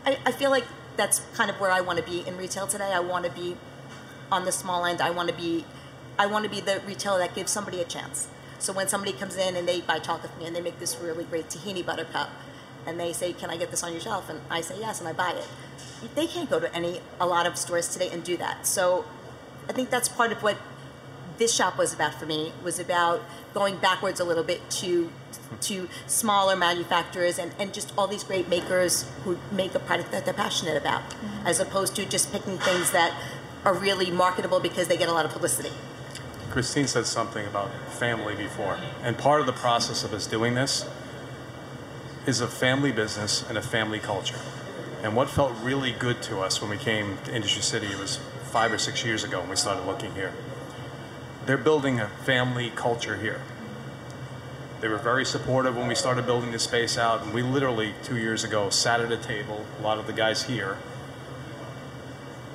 [0.06, 0.64] I, I feel like
[0.96, 2.92] that's kind of where I want to be in retail today.
[2.92, 3.56] I want to be
[4.32, 5.00] on the small end.
[5.00, 5.66] I want to be
[6.20, 8.28] I want to be the retailer that gives somebody a chance.
[8.58, 10.98] So when somebody comes in and they buy chocolate from me and they make this
[10.98, 12.28] really great tahini butter cup,
[12.86, 15.08] and they say, "Can I get this on your shelf?" and I say yes, and
[15.08, 15.48] I buy it.
[16.14, 18.66] They can't go to any a lot of stores today and do that.
[18.66, 19.06] So
[19.66, 20.58] I think that's part of what
[21.38, 23.22] this shop was about for me was about
[23.54, 25.10] going backwards a little bit to
[25.62, 30.26] to smaller manufacturers and, and just all these great makers who make a product that
[30.26, 31.46] they're passionate about mm-hmm.
[31.46, 33.14] as opposed to just picking things that
[33.64, 35.72] are really marketable because they get a lot of publicity.
[36.50, 40.84] Christine said something about family before, and part of the process of us doing this
[42.26, 44.40] is a family business and a family culture.
[45.02, 48.16] And what felt really good to us when we came to Industry City, it was
[48.50, 50.32] five or six years ago when we started looking here.
[51.46, 53.40] They're building a family culture here.
[54.80, 58.16] They were very supportive when we started building this space out, and we literally, two
[58.16, 60.78] years ago, sat at a table, a lot of the guys here,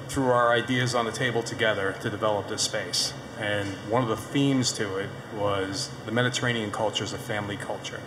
[0.09, 3.13] threw our ideas on the table together to develop this space.
[3.39, 7.99] And one of the themes to it was the Mediterranean culture is a family culture.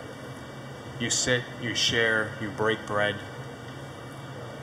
[0.99, 3.15] You sit, you share, you break bread.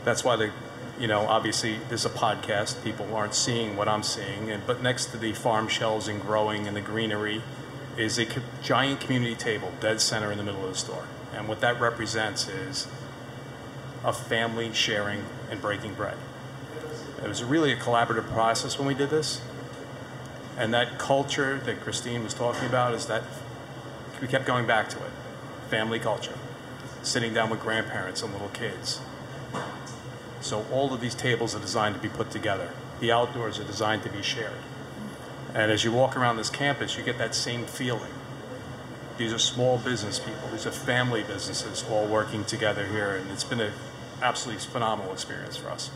[0.05, 0.51] That's why the,
[0.99, 2.83] you know, obviously there's a podcast.
[2.83, 6.67] People aren't seeing what I'm seeing, and but next to the farm shelves and growing
[6.67, 7.43] and the greenery
[7.97, 11.07] is a co- giant community table, dead center in the middle of the store.
[11.35, 12.87] And what that represents is
[14.05, 16.17] a family sharing and breaking bread.
[17.23, 19.41] It was really a collaborative process when we did this.
[20.57, 23.23] And that culture that Christine was talking about is that
[24.21, 25.11] we kept going back to it
[25.69, 26.39] family culture,
[27.03, 29.01] sitting down with grandparents and little kids.
[30.41, 32.71] So all of these tables are designed to be put together.
[33.01, 34.61] The outdoors are designed to be shared.
[35.55, 38.13] And as you walk around this campus, you get that same feeling.
[39.19, 40.49] These are small business people.
[40.53, 43.73] These are family businesses all working together here, and it's been an
[44.23, 45.91] absolutely phenomenal experience for us.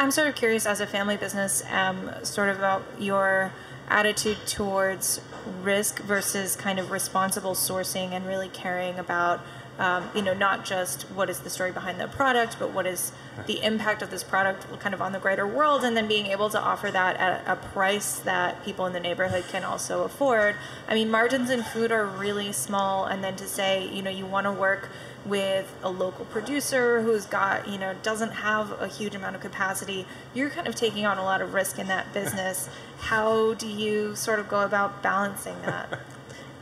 [0.00, 3.52] I'm sort of curious as a family business, um, sort of about your
[3.86, 5.20] attitude towards
[5.62, 9.40] risk versus kind of responsible sourcing and really caring about,
[9.78, 13.12] um, you know, not just what is the story behind the product, but what is
[13.46, 16.48] the impact of this product kind of on the greater world, and then being able
[16.48, 20.56] to offer that at a price that people in the neighborhood can also afford.
[20.88, 24.24] I mean, margins in food are really small, and then to say, you know, you
[24.24, 24.88] want to work
[25.26, 30.06] with a local producer who's got you know doesn't have a huge amount of capacity
[30.32, 34.16] you're kind of taking on a lot of risk in that business how do you
[34.16, 36.00] sort of go about balancing that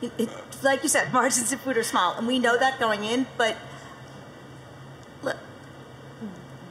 [0.00, 0.28] It, it,
[0.62, 3.26] like you said, margins in food are small, and we know that going in.
[3.36, 3.56] But
[5.22, 5.36] look,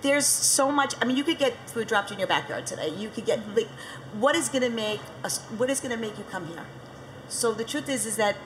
[0.01, 0.95] there's so much.
[1.01, 2.89] I mean, you could get food dropped in your backyard today.
[2.89, 3.55] You could get mm-hmm.
[3.55, 3.67] like,
[4.13, 5.39] what is going to make us?
[5.57, 6.65] What is going to make you come here?
[7.27, 8.37] So the truth is, is that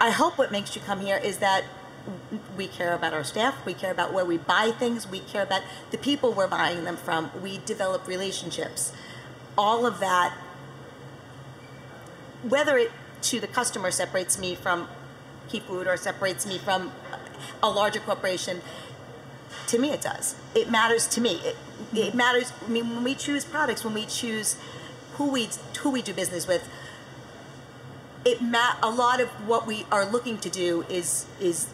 [0.00, 1.64] I hope what makes you come here is that
[2.56, 5.62] we care about our staff, we care about where we buy things, we care about
[5.90, 8.92] the people we're buying them from, we develop relationships.
[9.56, 10.34] All of that,
[12.42, 12.90] whether it
[13.22, 14.88] to the customer separates me from
[15.48, 16.92] Key Food or separates me from
[17.62, 18.62] a larger corporation,
[19.68, 20.34] to me it does.
[20.54, 21.34] It matters to me.
[21.36, 21.56] It,
[21.92, 22.16] it mm-hmm.
[22.16, 22.52] matters.
[22.64, 24.56] I mean, when we choose products, when we choose
[25.14, 25.48] who we
[25.80, 26.68] who we do business with,
[28.24, 31.68] it ma- a lot of what we are looking to do is is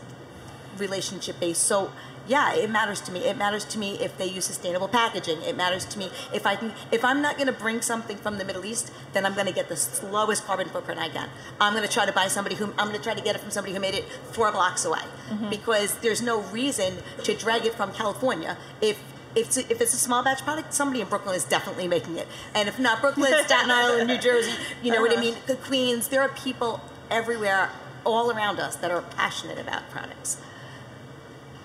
[0.78, 1.62] relationship based.
[1.62, 1.92] So
[2.28, 3.20] yeah, it matters to me.
[3.20, 5.40] It matters to me if they use sustainable packaging.
[5.42, 8.38] It matters to me if I can if I'm not going to bring something from
[8.38, 11.28] the Middle East, then I'm going to get the slowest carbon footprint I can.
[11.60, 13.40] I'm going to try to buy somebody who I'm going to try to get it
[13.40, 14.98] from somebody who made it four blocks away
[15.30, 15.48] mm-hmm.
[15.48, 18.98] because there's no reason to drag it from California if
[19.36, 22.26] if it's, if it's a small batch product, somebody in Brooklyn is definitely making it.
[22.54, 25.22] And if not Brooklyn, Staten Island, New Jersey, you know what I uh-huh.
[25.22, 25.34] mean?
[25.46, 27.70] The Queens, there are people everywhere,
[28.04, 30.38] all around us that are passionate about products.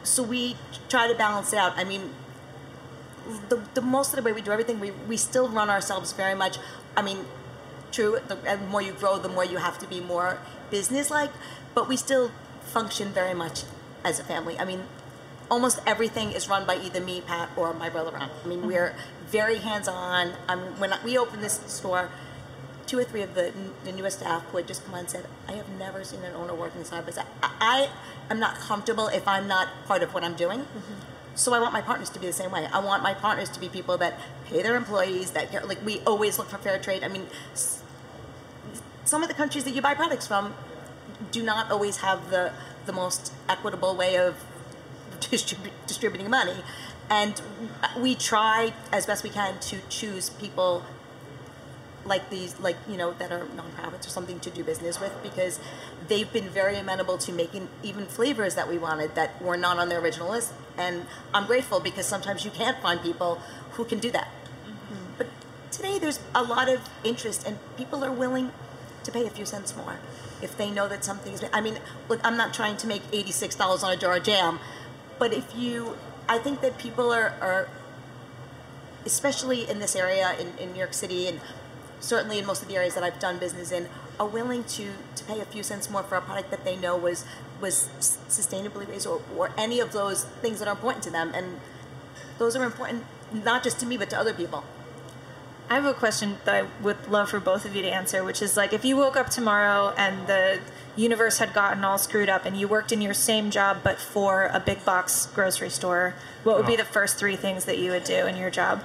[0.04, 0.56] So we
[0.90, 1.78] try to balance it out.
[1.78, 2.12] I mean,
[3.50, 6.36] the, the most of the way we do everything, we, we still run ourselves very
[6.36, 6.58] much.
[6.96, 7.26] I mean,
[7.92, 10.40] true, the, the more you grow, the more you have to be more
[10.72, 11.32] business-like,
[11.74, 12.32] but we still
[12.64, 13.64] function very much
[14.04, 14.60] as a family.
[14.60, 14.84] I mean,
[15.50, 18.30] almost everything is run by either me, Pat, or my brother Ron.
[18.44, 18.96] I mean, we're
[19.28, 20.34] very hands-on.
[20.48, 22.10] Um, when we opened this store,
[22.86, 25.54] two or three of the, the newest staff would just come on and said, "I
[25.54, 27.26] have never seen an owner working side by side.
[27.42, 27.52] I,
[28.30, 30.94] I am not comfortable if I'm not part of what I'm doing." Mm-hmm.
[31.36, 32.68] So I want my partners to be the same way.
[32.72, 35.32] I want my partners to be people that pay their employees.
[35.32, 37.04] That care, like we always look for fair trade.
[37.04, 37.82] I mean, s-
[39.04, 40.54] some of the countries that you buy products from
[41.32, 42.52] do not always have the
[42.86, 44.44] the most equitable way of
[45.20, 46.58] distrib- distributing money,
[47.10, 47.42] and
[47.98, 50.84] we try as best we can to choose people
[52.06, 55.60] like these, like you know, that are nonprofits or something to do business with because
[56.08, 59.90] they've been very amenable to making even flavors that we wanted that were not on
[59.90, 64.12] their original list, and I'm grateful because sometimes you can't find people who can do
[64.12, 64.28] that.
[64.68, 64.96] Mm-hmm.
[65.18, 65.28] But
[65.72, 68.52] today there's a lot of interest and people are willing
[69.04, 70.00] to pay a few cents more
[70.42, 73.94] if they know that something's I mean, look, I'm not trying to make $86 on
[73.94, 74.60] a jar of jam,
[75.18, 75.96] but if you
[76.28, 77.68] I think that people are, are
[79.06, 81.40] especially in this area in, in New York City and
[82.04, 83.88] certainly in most of the areas that I've done business in,
[84.20, 86.96] are willing to, to pay a few cents more for a product that they know
[86.98, 87.26] was
[87.62, 87.90] was
[88.28, 91.32] sustainably raised or, or any of those things that are important to them.
[91.34, 91.62] And
[92.38, 94.66] those are important not just to me but to other people.
[95.70, 98.42] I have a question that I would love for both of you to answer, which
[98.42, 100.60] is like if you woke up tomorrow and the
[100.98, 104.52] universe had gotten all screwed up and you worked in your same job but for
[104.54, 106.78] a big box grocery store, what would be Oh.
[106.78, 108.84] the first three things that you would do in your job?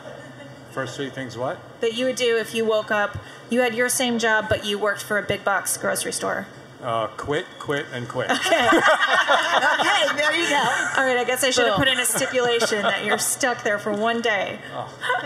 [0.78, 1.58] First three things, what?
[1.80, 3.18] That you would do if you woke up,
[3.50, 6.46] you had your same job but you worked for a big box grocery store.
[6.80, 8.30] Uh, quit, quit, and quit.
[8.30, 8.48] Okay,
[10.16, 10.62] there you go.
[10.96, 13.80] All right, I guess I should have put in a stipulation that you're stuck there
[13.80, 14.60] for one day.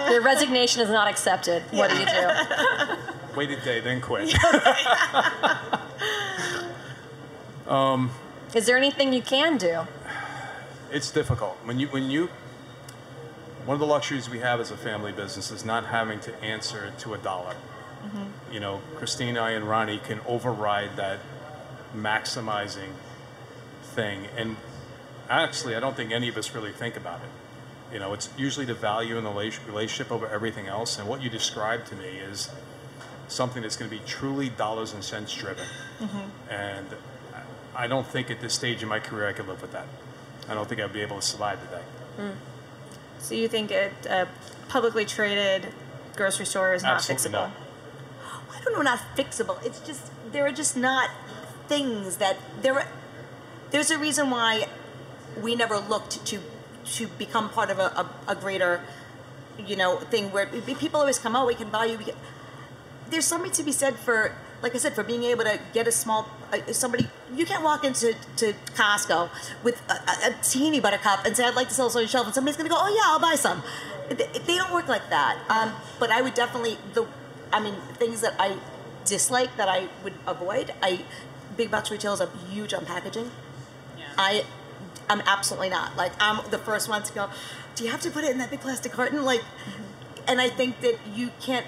[0.09, 1.63] Your resignation is not accepted.
[1.71, 2.31] What do you do?
[3.37, 4.35] Wait a day, then quit.
[8.55, 9.87] Is there anything you can do?
[10.93, 12.29] it's difficult when you when you
[13.65, 16.93] one of the luxuries we have as a family business is not having to answer
[16.99, 17.55] to a dollar.
[18.05, 18.53] Mm-hmm.
[18.53, 21.21] You know christina and ronnie can override that
[21.95, 22.91] maximizing
[23.83, 24.57] thing and
[25.29, 27.95] actually i don't think any of us really think about it.
[27.95, 31.31] You know it's usually the value in the relationship over everything else and what you
[31.31, 32.51] described to me is
[33.29, 35.67] something that's going to be truly dollars and cents driven.
[36.01, 36.53] Mm-hmm.
[36.53, 36.87] And
[37.33, 39.87] I- i don't think at this stage in my career i could live with that.
[40.49, 41.85] I don't think i'd be able to survive today
[42.19, 42.35] mm.
[43.23, 44.27] So you think a, a uh,
[44.69, 45.69] publicly traded
[46.17, 47.33] grocery store is not Absolutely fixable?
[47.33, 47.53] not.
[48.55, 49.65] I don't know, not fixable.
[49.65, 51.09] It's just there are just not
[51.69, 52.75] things that there.
[52.75, 52.89] Are,
[53.71, 54.69] there's a reason why
[55.41, 56.41] we never looked to
[56.85, 58.83] to become part of a, a, a greater
[59.59, 61.99] you know, thing where people always come, oh, we can buy you.
[63.09, 65.93] There's something to be said for, like I said, for being able to get a
[65.93, 67.09] small uh, somebody.
[67.35, 69.31] You can't walk into to Costco
[69.63, 72.09] with a, a, a tahini buttercup and say, I'd like to sell this on your
[72.09, 73.63] shelf, and somebody's going to go, oh yeah, I'll buy some.
[74.09, 75.39] They, they don't work like that.
[75.49, 77.07] Um, but I would definitely the,
[77.53, 78.57] I mean, things that I
[79.05, 80.73] dislike that I would avoid.
[80.83, 81.05] I
[81.57, 83.31] big box retailers are huge on packaging.
[84.17, 84.45] I
[85.09, 85.97] I'm absolutely not.
[85.97, 87.31] Like I'm the first one to go.
[87.75, 89.25] Do you have to put it in that big plastic carton?
[89.25, 89.43] Like,
[90.27, 91.67] and I think that you can't.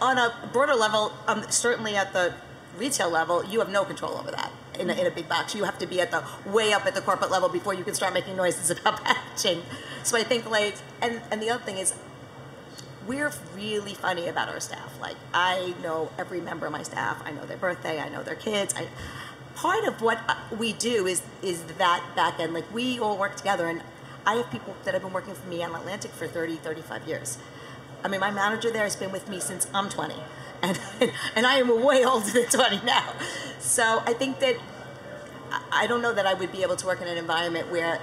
[0.00, 2.34] On a broader level, um, certainly at the
[2.76, 5.54] retail level, you have no control over that in a, in a big box.
[5.54, 7.94] You have to be at the way up at the corporate level before you can
[7.94, 9.62] start making noises about packaging.
[10.02, 11.94] So I think like, and and the other thing is,
[13.06, 14.98] we're really funny about our staff.
[15.00, 17.22] Like I know every member of my staff.
[17.24, 18.00] I know their birthday.
[18.00, 18.74] I know their kids.
[18.76, 18.88] I
[19.54, 20.18] part of what
[20.56, 22.54] we do is is that back end.
[22.54, 23.82] Like we all work together, and
[24.26, 27.38] I have people that have been working for me on Atlantic for 30, 35 years.
[28.02, 30.14] I mean, my manager there has been with me since I'm 20,
[30.62, 30.78] and
[31.36, 33.12] and I am way older than 20 now.
[33.58, 34.56] So I think that
[35.72, 38.00] I don't know that I would be able to work in an environment where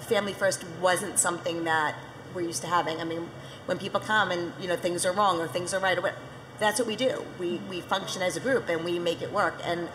[0.00, 1.96] family first wasn't something that
[2.34, 3.00] we're used to having.
[3.00, 3.28] I mean,
[3.66, 6.14] when people come and you know things are wrong or things are right or what,
[6.58, 7.24] that's what we do.
[7.38, 9.54] We we function as a group and we make it work.
[9.64, 9.88] And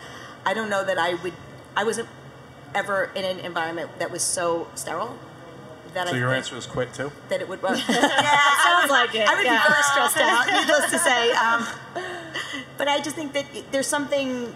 [0.44, 1.34] I don't know that I would.
[1.76, 2.08] I wasn't
[2.74, 5.18] ever in an environment that was so sterile.
[5.94, 7.12] That So I your think answer is quit too.
[7.28, 7.78] that it would work.
[7.88, 9.62] yeah, sounds like it, I would yeah.
[9.62, 11.32] be very stressed out, needless to say.
[11.32, 11.66] Um,
[12.78, 14.54] but I just think that there's something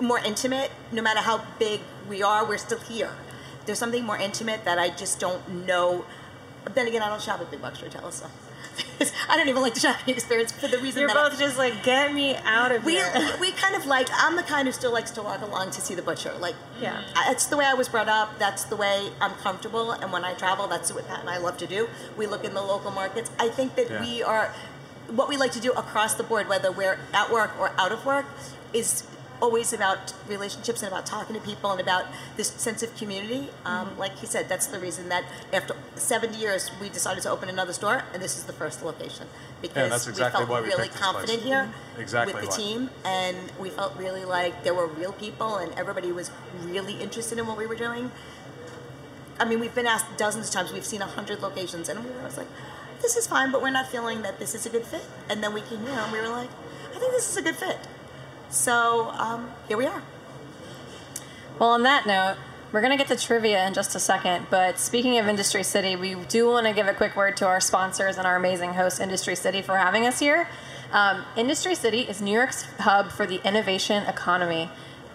[0.00, 0.70] more intimate.
[0.90, 3.12] No matter how big we are, we're still here.
[3.66, 6.04] There's something more intimate that I just don't know.
[6.64, 8.26] But then again, I don't shop at big box retailers, so
[9.28, 11.38] I don't even like the shopping experience for the reason that You're that I- both
[11.38, 13.36] just like, get me out of we here.
[13.40, 14.08] we kind of like.
[14.12, 16.32] I'm the kind who still likes to walk along to see the butcher.
[16.38, 17.02] Like, Yeah.
[17.14, 18.38] That's the way I was brought up.
[18.38, 19.92] That's the way I'm comfortable.
[19.92, 21.88] And when I travel, that's what Pat and I love to do.
[22.16, 23.30] We look in the local markets.
[23.38, 24.00] I think that Yeah.
[24.00, 24.52] we are
[25.08, 28.06] what we like to do across the board, whether we're at work or out of
[28.06, 28.24] work,
[28.72, 29.02] is
[29.42, 32.04] always about relationships and about talking to people and about
[32.36, 33.48] this sense of community.
[33.66, 37.48] Um, Like he said, that's the reason that after 70 years we decided to open
[37.48, 39.26] another store, and this is the first location
[39.60, 41.12] because that's exactly we why felt we really picked this place.
[41.12, 41.64] confident here
[41.98, 42.56] Exactly with the why.
[42.56, 46.30] team, and we felt really like there were real people, and everybody was
[46.64, 48.12] really interested in what we were doing.
[49.40, 50.72] I mean, we've been asked dozens of times.
[50.72, 52.50] We've seen a hundred locations, and we were always like,
[53.00, 55.04] "This is fine," but we're not feeling that this is a good fit.
[55.28, 56.50] And then we came here, and we were like,
[56.94, 57.78] "I think this is a good fit."
[58.52, 60.02] So um, here we are.
[61.58, 62.36] Well, on that note,
[62.70, 64.46] we're going to get to trivia in just a second.
[64.50, 67.60] But speaking of Industry City, we do want to give a quick word to our
[67.60, 70.50] sponsors and our amazing host, Industry City, for having us here.
[70.92, 74.68] Um, Industry City is New York's hub for the innovation economy.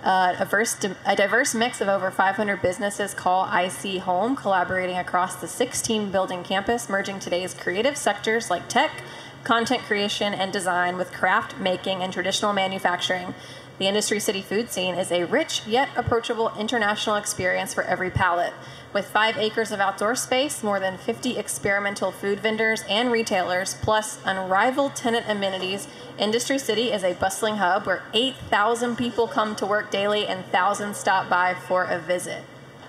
[0.03, 5.47] Uh, a, a diverse mix of over 500 businesses call IC home, collaborating across the
[5.47, 9.03] 16 building campus, merging today's creative sectors like tech,
[9.47, 13.33] content creation, and design with craft making and traditional manufacturing.
[13.79, 18.51] The Industry City food scene is a rich yet approachable international experience for every palate.
[18.91, 24.19] With five acres of outdoor space, more than 50 experimental food vendors and retailers, plus
[24.25, 29.89] unrivaled tenant amenities, Industry City is a bustling hub where 8,000 people come to work
[29.89, 32.43] daily and thousands stop by for a visit.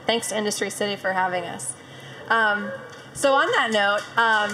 [0.06, 1.74] Thanks to Industry City for having us.
[2.28, 2.72] Um,
[3.18, 4.50] so, on that note, um,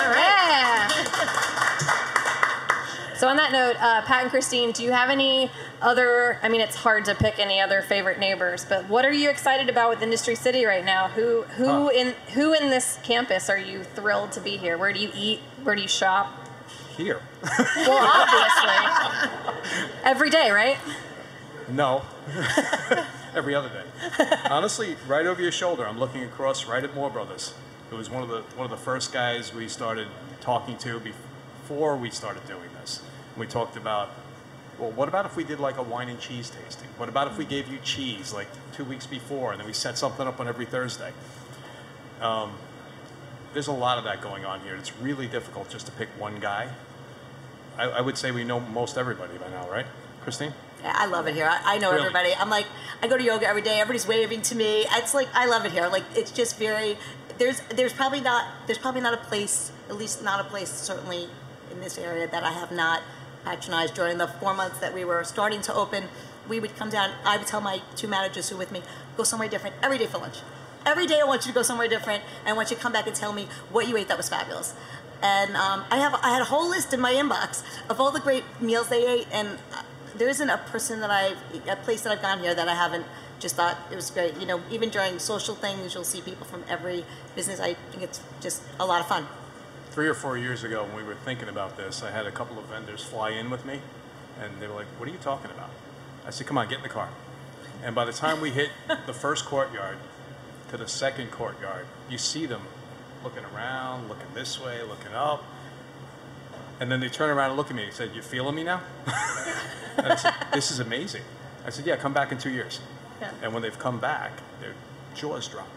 [0.00, 0.86] all right.
[3.16, 5.50] So on that note, uh, Pat and Christine, do you have any
[5.82, 6.38] other?
[6.42, 9.68] I mean, it's hard to pick any other favorite neighbors, but what are you excited
[9.68, 11.08] about with Industry City right now?
[11.08, 11.88] Who who Huh.
[11.94, 14.78] in who in this campus are you thrilled to be here?
[14.78, 15.40] Where do you eat?
[15.62, 16.32] Where do you shop?
[16.96, 17.20] Here.
[17.76, 20.78] Well, obviously, every day, right?
[21.68, 22.02] No.
[23.34, 24.36] Every other day.
[24.50, 27.54] Honestly, right over your shoulder, I'm looking across right at Moore Brothers.
[27.90, 30.08] It was one of the one of the first guys we started
[30.40, 33.02] talking to before we started doing this.
[33.36, 34.10] We talked about,
[34.78, 36.88] well, what about if we did like a wine and cheese tasting?
[36.96, 39.96] What about if we gave you cheese like two weeks before, and then we set
[39.96, 41.12] something up on every Thursday?
[42.20, 42.54] Um,
[43.52, 44.74] there's a lot of that going on here.
[44.74, 46.70] It's really difficult just to pick one guy.
[47.78, 49.86] I, I would say we know most everybody by now, right,
[50.22, 50.52] Christine?
[50.84, 51.46] I love it here.
[51.46, 52.02] I, I know Really?
[52.06, 52.34] everybody.
[52.38, 52.66] I'm like,
[53.02, 53.80] I go to yoga every day.
[53.80, 54.84] Everybody's waving to me.
[54.92, 55.88] It's like I love it here.
[55.88, 56.96] Like it's just very.
[57.38, 61.28] There's there's probably not there's probably not a place at least not a place certainly
[61.70, 63.02] in this area that I have not
[63.44, 66.04] patronized during the four months that we were starting to open.
[66.48, 67.12] We would come down.
[67.24, 68.82] I would tell my two managers who were with me
[69.16, 70.38] go somewhere different every day for lunch.
[70.84, 72.92] Every day I want you to go somewhere different, and I want you to come
[72.92, 74.74] back and tell me what you ate that was fabulous.
[75.22, 78.20] And um, I have I had a whole list in my inbox of all the
[78.20, 79.82] great meals they ate, and uh,
[80.16, 81.38] there isn't a person that I've
[81.68, 83.06] a place that I've gone here that I haven't
[83.38, 84.36] just thought it was great.
[84.38, 87.04] You know, even during social things, you'll see people from every
[87.34, 87.60] business.
[87.60, 89.26] I think it's just a lot of fun.
[89.90, 92.58] Three or four years ago, when we were thinking about this, I had a couple
[92.58, 93.80] of vendors fly in with me,
[94.40, 95.70] and they were like, "What are you talking about?"
[96.26, 97.08] I said, "Come on, get in the car."
[97.82, 98.70] And by the time we hit
[99.06, 99.96] the first courtyard
[100.70, 102.62] to the second courtyard, you see them
[103.24, 105.44] looking around, looking this way, looking up,
[106.80, 108.80] and then they turn around and look at me and said, "You feeling me now?"
[109.98, 111.22] I said, "This is amazing."
[111.66, 112.80] I said, "Yeah, come back in two years."
[113.20, 113.30] Yeah.
[113.42, 114.72] And when they've come back, their
[115.14, 115.68] jaws drop.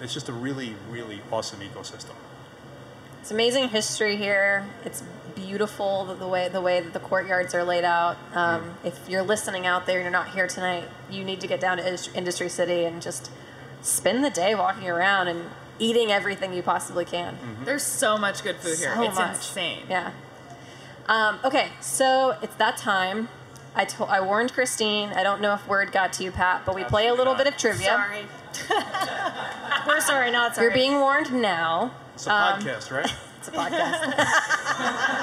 [0.00, 2.14] It's just a really, really awesome ecosystem.
[3.20, 4.66] It's amazing history here.
[4.84, 5.02] It's
[5.34, 8.16] beautiful the, the way the way that the courtyards are laid out.
[8.34, 11.60] Um, If you're listening out there and you're not here tonight, you need to get
[11.60, 13.30] down to Industry City and just
[13.82, 17.36] spend the day walking around and eating everything you possibly can.
[17.64, 18.94] There's so much good food here.
[18.98, 19.36] It's much.
[19.36, 19.82] insane.
[19.88, 20.12] Yeah.
[21.06, 23.28] Um, okay, so it's that time.
[23.76, 25.10] I to- I warned Christine.
[25.10, 27.46] I don't know if word got to you, Pat, but we play a little bit
[27.46, 27.86] of trivia.
[27.88, 28.26] Sorry.
[29.86, 30.66] We're sorry, not sorry.
[30.66, 31.90] You're being warned now.
[32.14, 33.12] It's a podcast, right?
[33.38, 34.50] It's a podcast.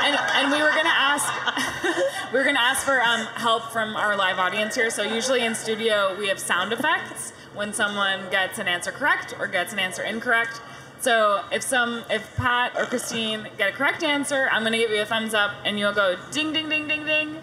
[0.04, 4.16] And, and we were gonna ask, we were gonna ask for um, help from our
[4.16, 4.90] live audience here.
[4.90, 9.48] So usually in studio we have sound effects when someone gets an answer correct or
[9.48, 10.62] gets an answer incorrect.
[11.02, 15.02] So if some, if Pat or Christine get a correct answer, I'm gonna give you
[15.02, 17.38] a thumbs up, and you'll go ding ding ding ding ding.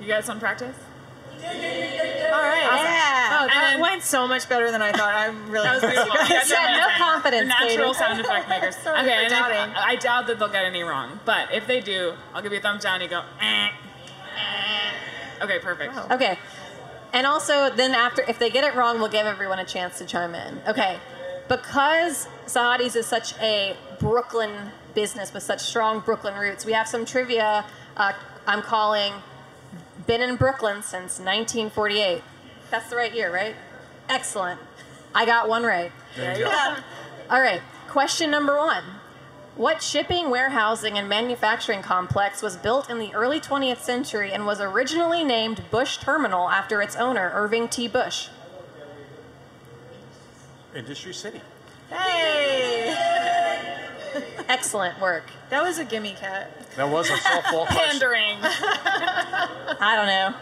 [0.00, 0.76] You guys want practice?
[1.42, 2.62] All right.
[2.62, 3.38] Yeah.
[3.40, 5.14] Oh, that then- went so much better than I thought.
[5.14, 6.12] I'm really That was beautiful.
[6.22, 7.98] You guys Yeah, no confidence, natural Katie.
[7.98, 8.76] sound effect makers.
[8.76, 9.74] Sorry okay, and doubting.
[9.74, 12.62] I doubt that they'll get any wrong, but if they do, I'll give you a
[12.62, 13.00] thumbs down.
[13.00, 13.22] And you go.
[13.40, 15.44] Eh, eh.
[15.44, 15.96] Okay, perfect.
[16.12, 16.38] Okay.
[17.12, 20.04] And also, then after, if they get it wrong, we'll give everyone a chance to
[20.06, 20.60] chime in.
[20.68, 20.98] Okay.
[21.48, 27.04] Because Sahadi's is such a Brooklyn business with such strong Brooklyn roots, we have some
[27.04, 27.64] trivia
[27.96, 28.12] uh,
[28.46, 29.12] I'm calling
[30.06, 32.22] Been in Brooklyn since 1948.
[32.70, 33.54] That's the right year, right?
[34.08, 34.60] Excellent.
[35.14, 35.92] I got one right.
[36.16, 36.76] There you go.
[37.30, 37.60] All right.
[37.88, 38.82] Question number one.
[39.54, 44.60] What shipping, warehousing, and manufacturing complex was built in the early 20th century and was
[44.60, 47.86] originally named Bush Terminal after its owner, Irving T.
[47.86, 48.28] Bush?
[50.74, 51.42] Industry City.
[51.92, 52.94] Hey,
[54.48, 55.24] Excellent work.
[55.50, 56.50] that was a gimme Kat.
[56.76, 58.00] That was a softball question.
[58.00, 58.36] Pandering.
[58.42, 60.34] I don't know.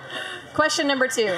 [0.55, 1.37] Question number two.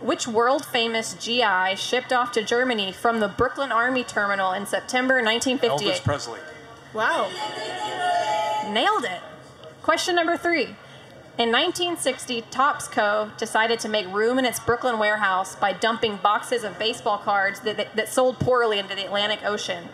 [0.00, 5.20] Which world famous GI shipped off to Germany from the Brooklyn Army Terminal in September
[5.20, 6.04] Elvis 1958?
[6.04, 6.40] Presley.
[6.94, 7.28] Wow.
[8.72, 9.20] Nailed it.
[9.82, 10.76] Question number three.
[11.38, 13.30] In 1960, Topps Co.
[13.38, 17.76] decided to make room in its Brooklyn warehouse by dumping boxes of baseball cards that,
[17.76, 19.84] that, that sold poorly into the Atlantic Ocean.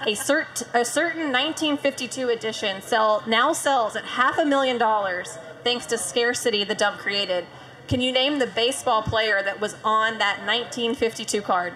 [0.00, 5.84] A, cert, a certain 1952 edition sell, now sells at half a million dollars thanks
[5.86, 7.44] to scarcity the dump created.
[7.86, 11.74] Can you name the baseball player that was on that 1952 card?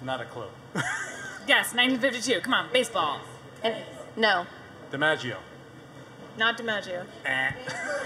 [0.00, 0.46] Not a clue.
[1.48, 2.40] Yes, 1952.
[2.40, 3.20] Come on, baseball.
[3.64, 3.74] And,
[4.16, 4.46] no.
[4.92, 5.38] DiMaggio.
[6.38, 7.04] Not DiMaggio.
[7.24, 7.50] Eh.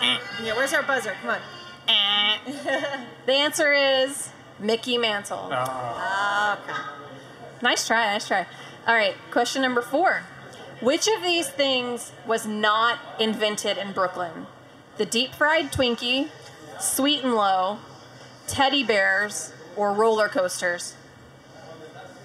[0.02, 0.18] eh.
[0.42, 1.14] Yeah, where's our buzzer?
[1.20, 1.40] Come on.
[1.88, 3.02] Eh.
[3.26, 5.48] The answer is Mickey Mantle.
[5.50, 5.50] Oh.
[5.50, 6.94] Ah,
[7.60, 8.46] nice try, nice try.
[8.86, 10.22] All right, question number four.
[10.80, 14.46] Which of these things was not invented in Brooklyn?
[14.96, 16.28] The deep fried Twinkie,
[16.78, 17.78] sweet and low,
[18.46, 20.94] teddy bears, or roller coasters?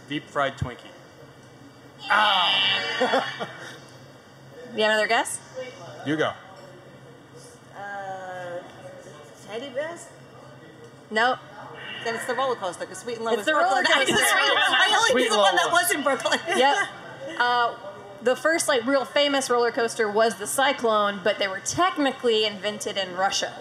[0.08, 0.92] Deep fried Twinkie.
[4.76, 5.40] You have another guess?
[6.06, 6.32] You go.
[7.78, 8.60] Uh,
[9.48, 10.08] Teddy bears?
[11.10, 11.40] Nope.
[12.04, 13.84] Then it's the roller coaster because Sweet and Low It's is the Brooklyn.
[13.84, 14.16] roller coaster.
[14.16, 16.40] I only Sweet the one that was in Brooklyn.
[16.56, 16.78] Yep.
[17.40, 17.76] Uh,
[18.24, 22.98] the first like real famous roller coaster was the Cyclone, but they were technically invented
[22.98, 23.54] in Russia.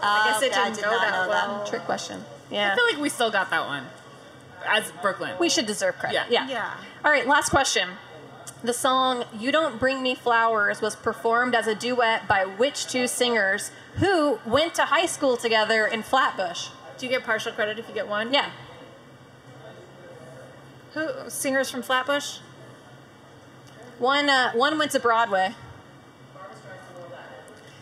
[0.00, 1.48] I guess it Okay, I didn't did go not that know that.
[1.48, 1.66] well.
[1.66, 2.24] Trick question.
[2.50, 2.72] Yeah.
[2.72, 3.84] I feel like we still got that one.
[4.66, 5.32] As Brooklyn.
[5.40, 6.14] We should deserve credit.
[6.14, 6.26] Yeah.
[6.30, 6.48] Yeah.
[6.48, 6.74] Yeah.
[7.04, 7.88] All right, last question.
[8.62, 13.06] The song You Don't Bring Me Flowers was performed as a duet by which two
[13.06, 16.68] singers who went to high school together in Flatbush?
[16.98, 18.34] Do you get partial credit if you get one?
[18.34, 18.50] Yeah.
[20.94, 22.38] Who singers from Flatbush?
[24.00, 25.54] One uh, one went to Broadway.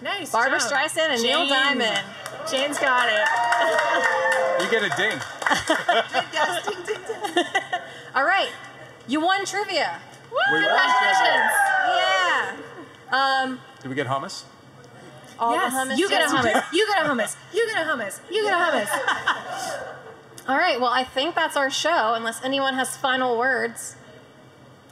[0.03, 0.31] Nice.
[0.31, 0.73] Barbara job.
[0.73, 2.05] Streisand and Neil Diamond.
[2.51, 3.29] Jane's got it.
[4.59, 5.13] You get a ding.
[6.33, 7.03] Yes, ding, ding,
[7.35, 7.45] ding.
[8.15, 8.51] All right.
[9.07, 10.01] You won trivia.
[10.53, 10.63] We won.
[10.63, 11.53] Congratulations.
[11.97, 12.57] Yeah.
[13.13, 14.45] Um, Did we get hummus?
[15.39, 15.73] all yes.
[15.73, 15.99] the hummus.
[15.99, 16.73] You get a yes, you hummus.
[16.73, 17.37] You get a hummus.
[17.53, 18.21] You get a hummus.
[18.31, 19.83] You get a hummus.
[20.49, 20.81] All right.
[20.81, 22.15] Well, I think that's our show.
[22.15, 23.97] Unless anyone has final words.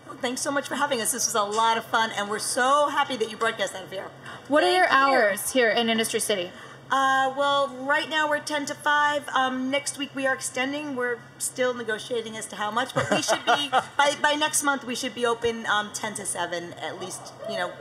[0.07, 1.13] Well, Thanks so much for having us.
[1.13, 4.07] This was a lot of fun, and we're so happy that you broadcast that here.
[4.49, 4.91] What are Thank your you.
[4.93, 6.51] hours here in Industry City?
[6.97, 9.29] Uh, well, right now we're 10 to 5.
[9.31, 10.95] Um, next week we are extending.
[10.95, 13.69] We're still negotiating as to how much, but we should be,
[13.99, 17.57] by, by next month, we should be open um, 10 to 7 at least, you
[17.57, 17.73] know,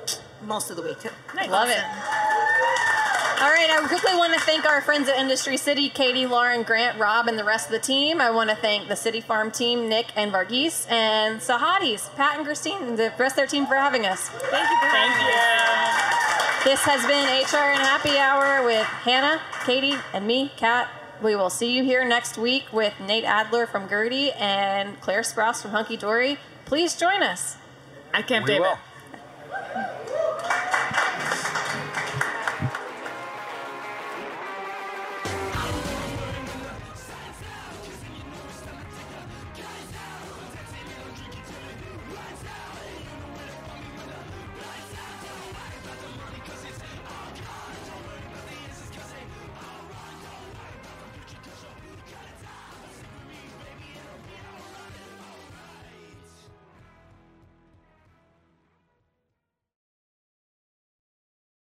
[0.48, 0.98] most of the week.
[1.48, 1.78] Love it.
[3.38, 6.98] All right, I quickly want to thank our friends at Industry City, Katie, Lauren, Grant,
[6.98, 8.20] Rob, and the rest of the team.
[8.20, 12.46] I want to thank the City Farm team, Nick and Varghese, and Sahadi's, Pat and
[12.48, 14.30] Christine, and the rest of their team for having us.
[14.30, 16.33] Thank you for Thank you.
[16.64, 20.88] This has been HRN Happy Hour with Hannah, Katie, and me, Kat.
[21.22, 25.62] We will see you here next week with Nate Adler from Gertie and Claire Sprouse
[25.62, 26.38] from Hunky Dory.
[26.64, 27.58] Please join us.
[28.14, 28.62] I can't We David.
[28.62, 28.78] will.